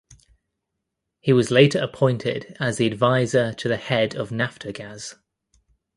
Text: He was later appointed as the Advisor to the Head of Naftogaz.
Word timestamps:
He 1.19 1.31
was 1.31 1.51
later 1.51 1.77
appointed 1.77 2.57
as 2.59 2.77
the 2.77 2.87
Advisor 2.87 3.53
to 3.53 3.67
the 3.67 3.77
Head 3.77 4.15
of 4.15 4.31
Naftogaz. 4.31 5.13